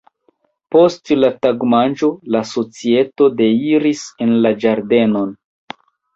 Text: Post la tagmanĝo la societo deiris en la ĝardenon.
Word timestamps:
Post 0.75 1.11
la 1.23 1.29
tagmanĝo 1.45 2.09
la 2.37 2.41
societo 2.53 3.29
deiris 3.43 4.03
en 4.27 4.35
la 4.47 4.55
ĝardenon. 4.67 5.33